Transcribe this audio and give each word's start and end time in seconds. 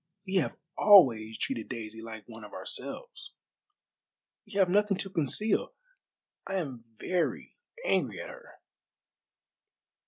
"We 0.25 0.37
have 0.37 0.57
always 0.75 1.37
treated 1.37 1.69
Daisy 1.69 2.01
like 2.01 2.27
one 2.27 2.43
of 2.43 2.53
ourselves. 2.53 3.35
We 4.47 4.53
have 4.53 4.67
nothing 4.67 4.97
to 4.97 5.11
conceal. 5.11 5.75
I 6.47 6.55
am 6.55 6.85
very 6.97 7.55
angry 7.85 8.19
at 8.19 8.29
her." 8.31 8.55